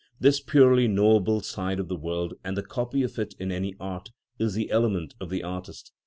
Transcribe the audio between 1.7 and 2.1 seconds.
of the